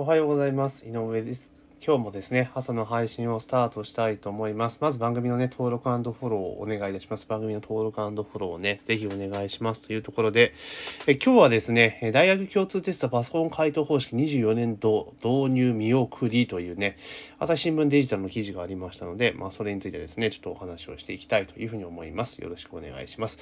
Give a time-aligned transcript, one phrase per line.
[0.00, 0.86] おはようございます。
[0.86, 1.52] 井上です。
[1.86, 4.78] 今日もですね、朝の配信をスタートしたいと思います。
[4.80, 7.28] まず番組のね、登録フォローをお願いいたします。
[7.28, 10.54] 番組の登録フォローをね、ぜひお願いしますというところで、
[11.06, 16.96] え今日はですね、大学共通テストパソコン回答方式24年度導入見送りというね、
[17.38, 22.38] 朝日新聞デジタルの記事がありましたので、まあそれについてですね、ちょっとお話をしていきたいというふうに思います。
[22.38, 23.38] よろしくお願いします。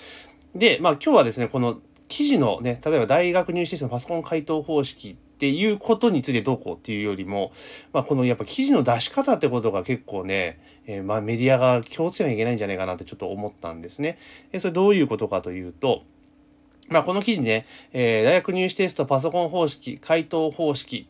[0.56, 1.78] で、まあ今日はですね、この
[2.08, 7.52] 記事のね、例えば大学入試テストのパソコン回答方式っていうことについてどうこうっていうよりも、
[7.92, 14.18] まあ、このやっぱ記事の出し方ってことが結構ね、えーまあメディアが気をつけなきゃいけないんじゃないかなってちょっと思ったんですね。
[14.50, 16.02] でそれどういうことかというと、
[16.88, 21.06] まあ、この記事ね、えー大学入試テストパソコン方式、回答方式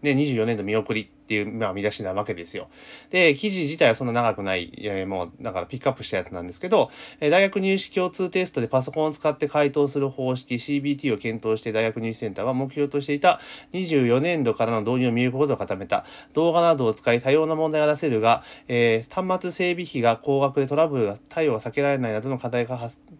[0.00, 2.68] で24年度見送りっていう、まあ、見出しなわけですよ。
[3.10, 13.40] で、記事自体はそんな長くない、いやもう、だからピックアップしたやつなんですけど、えー大学入試共通テストでパソコンを使って回答する方式 CBT を検討して大学入試センターは目標としていた
[13.74, 16.06] 24年度からの導入を見ることを固めた。
[16.32, 22.78] 動画などを使い多様な問題が出せるが、えー端末整備費が高額でトラブルが対応が避けられないなどの課題が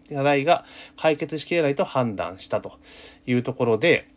[0.09, 0.65] 課題が
[0.97, 2.79] 解決しきれないと判断したと
[3.27, 4.07] いうところで、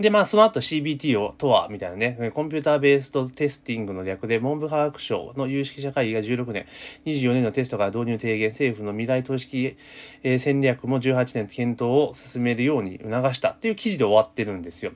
[0.00, 6.66] で、まあ、その後 CBT をとは、みたいなね、コンピューターベースとテスティングの略で、文部科学省の有識者会議が16年、
[7.06, 9.76] 24年のテストから導入提言、政府の未来投資機、
[10.22, 13.50] え戦略も18年検討を進めるように促した。
[13.52, 14.92] っていう記事で終わってるんですよ。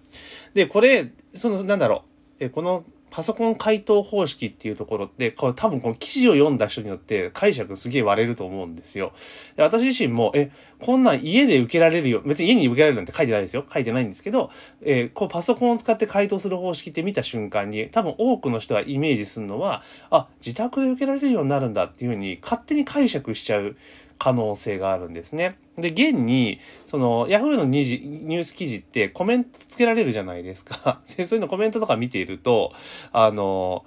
[0.52, 2.04] で、これ、その、なんだろ
[2.40, 9.12] う、えこの、パソコン回答方式っていうところって、これ多分この記事を読んだ人によって解釈すげえ割れると思うんですよ。
[9.56, 12.22] で私自身も、え、こんなん家で受けられるよ。
[12.24, 13.64] 別に家に受けられるなんて書いてないですよ。
[13.72, 14.50] 書いてないんですけど、
[14.82, 23.76] えーこうパソコンを使って回答する方式って見た瞬間に、多分多くの人がイメージするのは、あ、自宅で受けられるようになるんだっていうふうに勝手に解釈しちゃう
[24.20, 25.56] 可能性があるんですね。
[25.78, 31.00] で、現に、その、Yahoo のニジニュース記事ってコメントつけられるじゃないですか。
[31.16, 32.70] でそういうのコメントとか見ていると、
[33.12, 33.84] あの、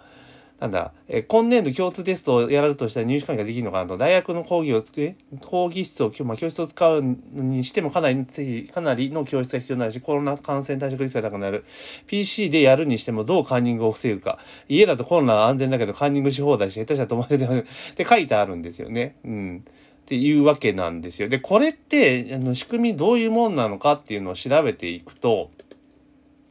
[0.59, 7.01] なんだ、え今年度共通テストをやらるとしたら入試管理ができるのかなと、大学の講義をつけ、講義室を、まあ、教室を使う
[7.33, 11.63] にしてもかなり、かなりの教室が必要になるし、コロナ感染対策率が高くなる。
[12.07, 14.39] PC でやるにしてもどうカンニングを防ぐか。
[14.67, 19.17] 家だとコロナは安全だけどカンニングし放題して、下手したら止まれてって書いてあるんですよね。
[19.25, 19.66] うん。
[20.03, 21.30] っていうわけなんですよ。
[21.30, 25.50] で、これって、あの、仕組みどういうもんなのかっていうのを調べていくと、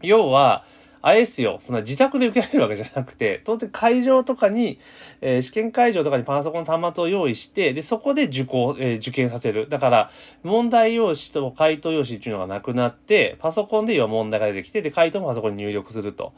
[0.01, 0.65] 要は、
[1.03, 4.79] あれですよ、そんな自宅で受けられるわけじゃなくて、当然会場とかに、
[5.21, 9.69] えー試験会場とかにパソコンの端末を用意して、で、そこで受講、えー受験させる。
[9.69, 10.11] だから、
[10.45, 16.33] 問題用紙と回答用紙っていうのがなくなって、パソコンで要は問題が出てきて、で、回答もパソコンに入力すると。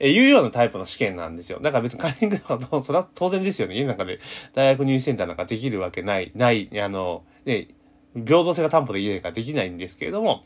[0.00, 1.60] えーいうようなタイプの試験なんですよ。
[1.60, 3.76] だから別にカンニングとか、それは当然ですよね。
[3.76, 4.18] 家の中で
[4.54, 7.68] 大学入試センターなんかできるわけない、ない、あの、ね、
[8.14, 10.42] 平等性が担保できないからできないんですけれども、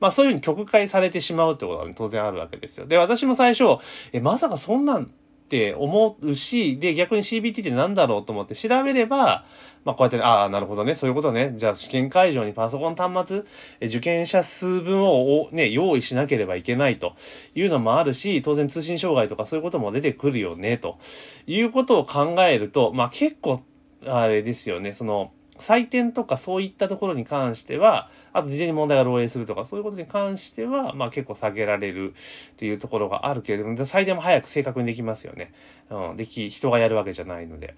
[0.00, 2.86] まあそういうふうに曲解されてしまうってことは当然あるわけですよ。
[2.86, 5.06] で、私も最初、え、まさかそんなんっ
[5.48, 9.46] て思うし、で、逆に CBT って何だろうと思って調べれば、
[9.84, 11.54] まあこうやって、ああ、なるほどね、そういうことね。
[11.56, 13.44] じゃあ試験会場にパソコン端末、
[13.80, 17.14] え受験者数分をおね、用意しなければいけないと
[17.54, 20.98] いうのもあるし、当然通信障害とかそういうことも出てくるよね、と
[21.46, 23.62] いうことを考えると、まあ結構、
[24.06, 35.52] あれですよね、その、採点とかそういったところに関しては、あと事前に問題が漏洩するとか、そういうことに関しては、まあ結構下げられるっていうところがあるけれども、採点も早く正確にできますよね。
[35.90, 36.16] うん。
[36.16, 37.74] でき、人がやるわけじゃないので。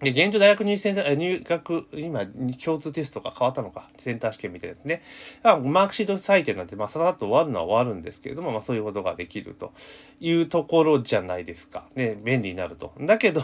[0.00, 2.26] で、現状大学入試センター、入学、今、
[2.62, 5.02] 共通テストが変わったのか、センター試験みたいなやつね。
[5.42, 9.72] あマークシート採点なんて、まあ、ささっと終わるのは終わるんですけれども、まあ、そういうことができると
[10.20, 11.86] いうところじゃないですか。
[11.94, 12.92] ね、便利になると。
[13.00, 13.40] だけど、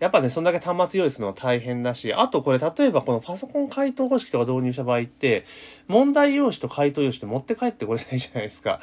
[0.00, 5.44] やっぱね、そんだけ端末用意するのは大変だし、あとこれ、例えばこのパソコン回答方式とか導入した場合って、
[5.86, 8.80] 問題用紙と回答用紙って持って帰ってこれないじゃないですか。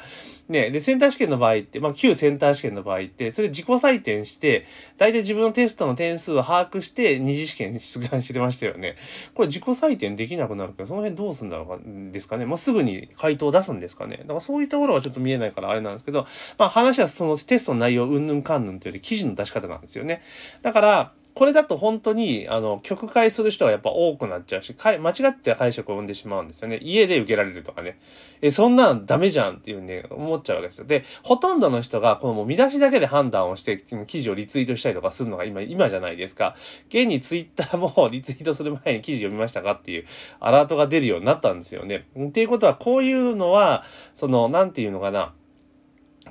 [0.48, 4.66] ね、で、センター試験の場合って、まあ、旧センター試験の場合って、それで自己採点して、
[4.96, 8.96] 大体自分のテストの点数を把握して、二次試験に出願してましたよね。
[9.34, 11.78] これ自己採点できなくなるけど、その辺どうすんだろうか、
[12.12, 12.46] ですかね。
[12.46, 14.18] もうすぐに回答を出すんですかね。
[14.18, 16.26] だからそういったところはちょっと見えないからあれなんですけど、
[16.58, 20.22] まあ話はそのテストの内容、うんぬんかんぬんというより記事の出し方なんですよね。
[20.62, 26.78] だから、これだと本当に、あの、曲解する人がやっぱ多くなっちゃうし、間違って解釈を生んでしまうんですよね。
[26.80, 27.98] 家で受けられるとかね。
[28.40, 30.86] え、そんなんダメじゃんっていうね、思っちゃうわけですよ。
[30.86, 36.54] で、ほとんどの人が、このもう見出しだけで判断をして、記事をリツイートしたりとかするのが今、今じゃないですか。
[36.88, 40.04] 現にツイッターもリツイートする前に記事読みましたかっていう
[40.38, 42.06] アラートが出るようになったんですよね。
[42.16, 43.82] っていうことは、こういうのは、
[44.12, 45.32] その、なんていうのかな。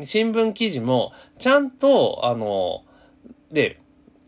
[0.04, 2.84] 新聞記事も、ちゃんと、あの、
[3.52, 3.80] で、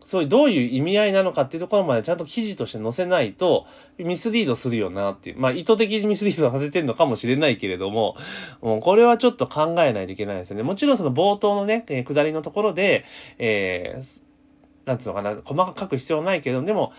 [0.06, 3.66] そういうどういう意味合いなのかっていうところまでちゃんと記事として載せないと、
[3.98, 5.36] ミスリードするよなっていう。
[5.36, 8.14] まあ意図的にミスリードさせてるのかもしれないけれども、
[8.62, 10.62] もうこれはちょっと考えないといけないですよね。
[10.62, 13.04] もちろんその冒頭のね、え、下りのところで、
[13.38, 14.25] えー、
[14.86, 16.92] なんつうのかな、細かく書く必要はないけど、でも、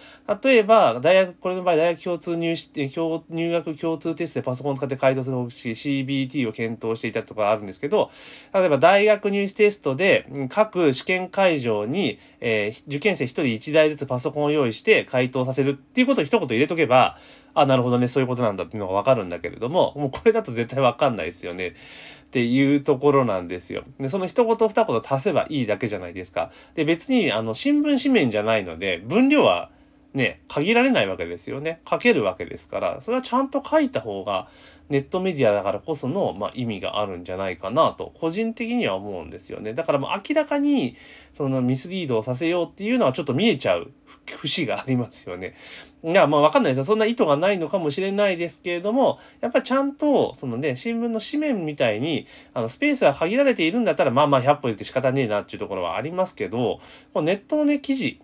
[0.43, 8.11] 例えば、大学、これの場合、大学共通入試、入学共通テストでパソコンを使って回答する方式、CBT を検討していたとかあるんですけど、
[8.53, 17.17] 例えば大学入試テストで、各試験会場に、えー、受験生1人1台ずつパソコンを用意して回答させるっていうことを一言入れとけば、
[17.59, 21.69] あ、なるほどね、そういうことなんだっていうのがわかるんだけれども、もうこれだと絶対わかんないですよね。
[21.69, 23.83] っていうところなんですよ。
[23.99, 26.51] で、その一言二言足せばいいだけじゃないですか。
[26.75, 29.71] で、別に、あの、新聞紙面じゃないので、分量は
[30.17, 31.79] ね、限られないわけですよね。
[31.89, 34.49] 書けるわけですから、それはちゃんと書いた方が、
[34.89, 39.73] ネットメディアだからこその、まあ、意味があるんじゃないかなと、個人的には思うんですよね。
[39.73, 40.95] だからもう明らかに、
[41.33, 43.91] そのミスリードをさせようっていうのはちょっと見えちゃう
[44.37, 45.55] 節がありますよね。
[46.03, 46.83] いや、まあわかんないですよ。
[46.85, 56.79] そんな意図がないのかもしれないですけれども、やっぱちゃんと、そのね、新聞の紙面みたいに、あの、スペースが限られているんだったら、まあまあ100歩言って仕方ねえなっていうところはありますけど、
[57.13, 58.19] こネットのね、記事、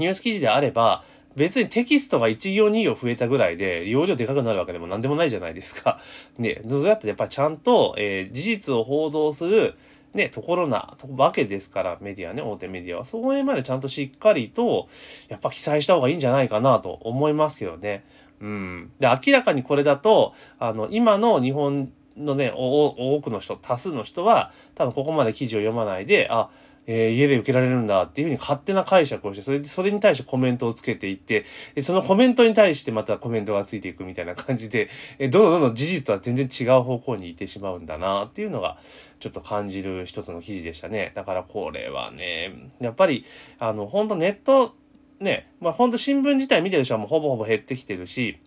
[0.00, 1.04] ニュース記事であれば、
[1.36, 6.00] 別にテキストが1行2行増えたぐらいで、容量でかくなるわけでも何でもないじゃないですか。
[6.38, 9.74] ね、どうやってやっぱりちゃんと、えー、事実を報道する、
[10.14, 13.04] ね、ところなわけですから、メディアね、大手メディアは。
[13.04, 14.88] そこまでちゃんとしっかりと、
[15.28, 18.04] やっぱ記載した方がいいんじゃないかなと思いますけどね。
[18.40, 18.90] うん。
[18.98, 26.48] で、明らかにこれだと、あの、今の日本のね、多くの人、多数の人は、多分ここまで記事を読まないで、あ、
[26.86, 31.44] えー、家で受けられるんだっていうふうに勝手な解釈をして、それで、それに対してコメントをつけていって、
[31.74, 34.88] でそのコメントに対してまたコメントがついていくみたいな感じで、
[35.18, 38.78] え、どんどんどんどん事実とは全然違う方向に行ってしまうんだなっていうのが、
[39.18, 41.12] ちょっと感じる一つの記事でしたね。
[41.14, 43.24] だからこれはね、やっぱり、
[43.58, 44.74] あの、本当ネット、
[45.20, 48.38] ね、まあ本当新聞自体見てる人はもうほぼほぼ減ってきてるし、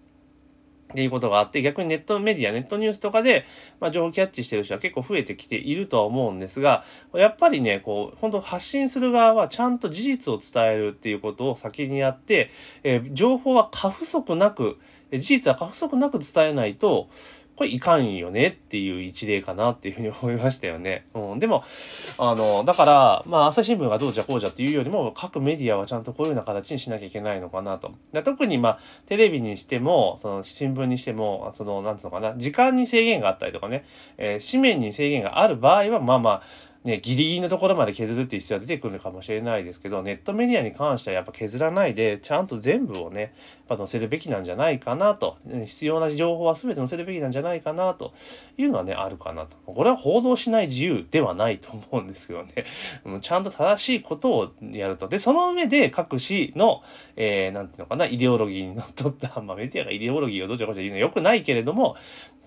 [0.91, 3.45] っていうことがあって、逆にネットメディア、ネットニュースとかで、
[3.79, 6.83] まあ、情報キャッチしてる人は結構増えてきているとは思うんですが、
[7.13, 12.51] やっぱりね、こう、本当発信する側はちゃんと事実を伝えるっていうことを先にやって、
[12.83, 14.77] えー、情報は過不足なく、
[15.11, 17.09] 事実は過不足なく伝えないと、
[17.55, 21.05] これいかんよねっていう一例かなっていうふうに思いましたよね。
[21.13, 21.39] うん。
[21.39, 21.63] でも、
[22.17, 27.91] あの、だから、まあ、朝日新聞がどうじゃこうじゃっていうよりも、各メディアはちゃんとこういうような形にしなきゃいけないのかなと。
[28.11, 33.85] で特に、まあ、テレビにしても、その、新聞にしても、その、なんつうのかな、時間に制限があったりとかね、
[34.17, 36.41] えー、紙面に制限がある場合は、まあまあ、
[36.83, 43.31] ね、ギリギリのところまで削るっていう必要は出てくるのかもしれないですけど、ネットメディアに関してはやっぱ削らないで、ちゃんと全部をね、やっ
[43.67, 48.13] ぱ載せるべきなんじゃないかなと、必要な情報は全て載せるべきなんじゃないかなと
[48.57, 49.55] いうのはね、あるかなと。
[49.65, 52.65] これは報道しない自由ではないと思うんですけどね、
[53.21, 55.07] ちゃんと正しいことをやると。
[55.07, 56.83] で、その上で各紙の、
[57.15, 61.95] えー、なんていうのかな、イデオロギーにのっとった、まあメディアがイデオロギーをどちらかというのは良くないけれども、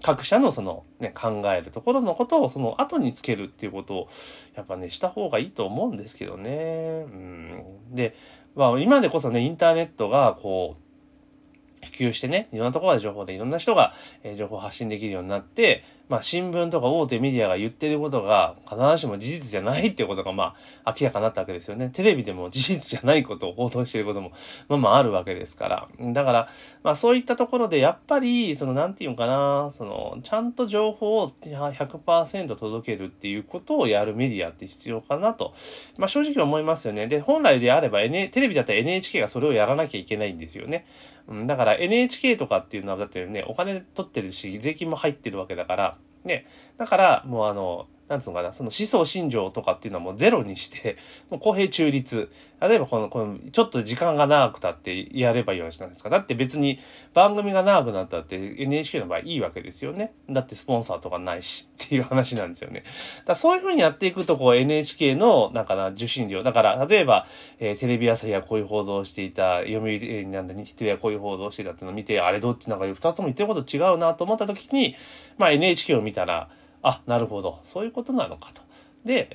[0.02, 4.08] 各社のそのね、考えるところのことをその後につけるっていうことを、
[4.54, 7.04] やっぱね、した方がいいと思うんですけどね。
[7.06, 7.64] うん。
[7.94, 8.14] で、
[8.54, 13.92] まあ今でこそね、インターネットがこう、普及してね、いろんなところで情報でいろんな人が、
[14.36, 20.54] 情報発信できるようになって、まあ新聞とか大手メディアが言ってることが必ずしも事実じゃないっていうことがま
[20.84, 21.90] あ明らかになったわけですよね。
[21.90, 24.32] テレビでも事実じゃないことを報道していることも
[24.68, 26.12] まあまああるわけですから。
[26.12, 26.48] だから
[26.82, 35.54] まあそういったところでやっぱりそのなんていうのかな、そのちゃんと情報を100%届けるっていうことをやるメディアって必要かなと。
[35.98, 37.06] まあ正直思いますよね。
[37.06, 40.86] で、本来であれば、N、テレビだったら NHK がそれをやらなきゃいけないんですよね。
[41.28, 45.95] うん、だから NHK とかっていうのはだってね、お金取ってるし、税金も入ってるわけだから、
[46.26, 50.96] ね、だから、もうあの、なんつうのかな、その思想信条とかっていうのはもうゼロにして、
[51.28, 52.30] もう公平中立。
[52.60, 56.08] 例えばこの、この、ちょっと時間が長くたってやればいいわけじゃないですか。
[56.08, 56.78] だって別に
[57.12, 60.14] 番組が長くなったって NHK の場合いいわけですよね。
[60.30, 62.84] だってスポンサーとかないし っていう話なんですよね。
[63.26, 66.42] だそういうふうにやっていくとこう NHK の、なんかな、受信料。
[66.42, 67.26] だから例えば、
[67.58, 74.94] えー、テレビ朝日はこういう報道をしていた、読売、えー、なんだ、日テレはこういう報道をしていたっていうのを見て、あれどっちなんか二つとも言ってること違うなと思った時に、
[75.36, 76.48] まあ NHK を見たら、
[76.88, 77.60] あ、なるほど。
[77.64, 78.62] そういうことなのかと。
[79.04, 79.28] で、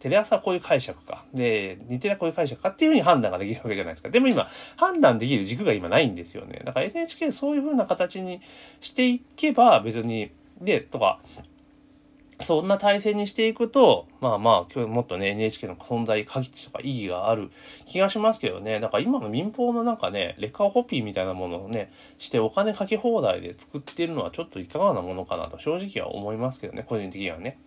[0.00, 1.24] テレ朝はこういう解釈か。
[1.32, 4.10] で、似てはこういう解釈かっていうふうに判断ができるわけじゃないですか。
[4.10, 6.60] でも今、判断できる軸が今ないんですよね。
[6.64, 8.40] だから NHK そういうふうな形に
[8.80, 11.20] していけば別に、で、とか、
[12.40, 17.50] そんな体制にしていくと、まあまあ、今日もっとね、NHK の存在、価値とか意義がある
[17.86, 18.78] 気がしますけどね。
[18.80, 27.58] だから今の民放のなんかね、レカホピーみたいなものをね、してお金かけ放題で作っているのはちょっといかがなものかなと正直は思いますけどね、個人的にはね。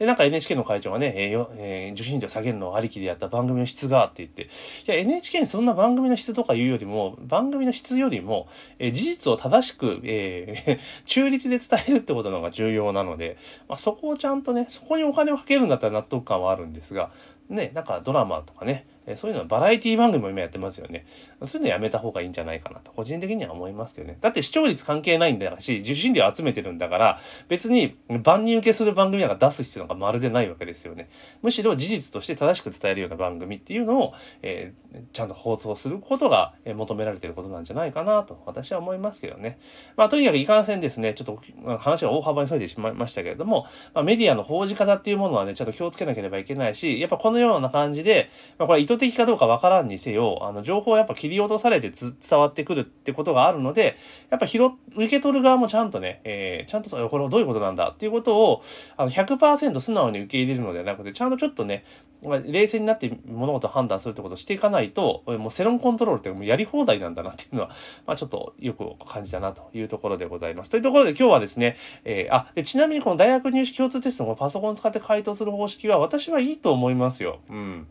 [0.00, 4.46] で、なんか NHK の会長がね、えーよえー受信料下げるのをありきでやった番組の質がって言って、い
[4.86, 13.36] や、NHK にそんな番組の質とか言うよりも、番組の質よりも、えー事実を正しく、えー 中立で伝えるってことの方が重要なので、
[13.68, 17.10] まあ、そこをちゃんとね、そこにお金をかけるんだったら納得感はあるんですが、
[17.50, 21.06] ね、なんかドラマとかね、えそういうのはバラエティ番組も今やってますよね。
[21.44, 24.18] そういうのやめた方がいいんじゃないかなと、個人的には思いますけどね。
[24.20, 31.08] だって視聴率関係ないんだし、受信料集めてるんだから、別に万人受けする番組なんか出す必要なんかまるでないわけですよね。
[31.42, 39.58] むしろ事実として正しく伝えるような番組っていうのを、えーちゃんと放送することが求められてることなんじゃないかなと、私は思いますけどね。
[39.96, 53.96] まあ、とにかくいかんせんですね、ちょっと話が大幅にそれてしまいましたけれども、まあ、メディアの報じ方っていうものはね、ちゃんと気をつけなければいけないし、やっぱこのような感じで、まあ、これ図的かどうかわからんにせよ、あの、情報をやっぱ切り落とされて伝わってくるってことがあるので、
[54.30, 57.90] やっぱ拾、受け取る側もちゃんとね、えーちゃんと、これはどういうことなんだ？
[57.90, 58.62] っていうことを、
[58.96, 61.84] あの、100%素直に受け入れるのではなくて、ちゃんとちょっとね、
[62.22, 67.68] ま冷静になって物事を判断するってことをしていかないと、もう世論コントロールってもうやり放題なんだなっていうのは、
[68.06, 70.70] まあちょっとよく感じたなというところでございます。
[70.70, 77.40] というところで今日はですね、えーあ、でちなみにこの大学入試共通テストのパソコンを使って回答する方式は私はいいと思いますよ。
[77.48, 77.86] うん。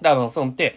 [0.00, 0.76] であの、そのって、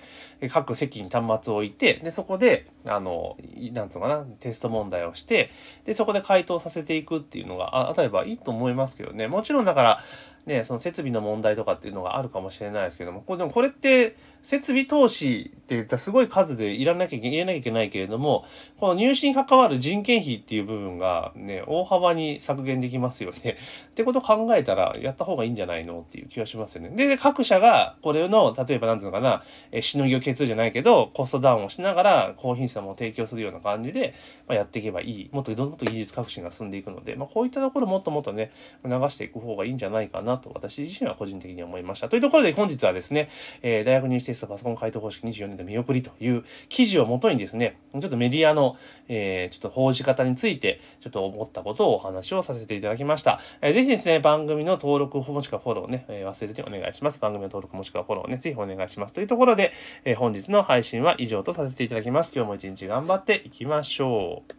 [0.50, 3.36] 各席に端末を置いて、で、そこで、あの、
[3.74, 5.52] なんつうかな、テスト問題をして、
[5.84, 9.28] で、そこで回答させていくっていうのが、あ、例えばいいと思いますけどね。
[9.28, 10.04] もちろんだから、
[10.46, 18.46] ね、その設備の問題とかっていうのがあるかもしれないですけども、これでもこれって、設備投資って言ったらすごい数でいらなきゃいけないけないけれども、
[18.80, 23.58] この入試に関わる人件費っていう部分がね、大幅に削減できますよね。
[23.90, 26.90] ってこと考えたら、やった方がいいんじゃないのっていう気はしますよね。
[26.90, 34.16] で、各社が、これの、例えばなんていうのかな、えしのぎを削るじゃないけど、コストダウンをしながら、高品質も提供するような感じで、
[34.48, 35.30] まあ、やっていけばいい。
[35.32, 38.52] もっと、もっと技術革新が進んでいくので、まあ、こういったところもっともっとね、
[38.84, 42.10] 流していく方がいいんじゃないかなと、私自身は個人的に思いました。
[42.10, 43.30] というところで、本日はですね、
[43.62, 53.40] えー大学入試テストパソコン回答方式24年で見送りという記事をもとにですね、ちょっとメディアの、えーちょっと報じ方について、ちょっと思ったことをお話をさせていただきました。
[53.62, 57.20] えーぜひですね、番組の登録もしくはフォローね、えー忘れずにお願いします。
[57.20, 59.14] 番組の登録もしくはフォローね、ぜひお願いします。
[59.14, 59.72] というところで、
[60.06, 62.32] えー本日の配信は以上とさせていただきます。
[62.36, 64.54] 今日も一日頑張っていきましょう。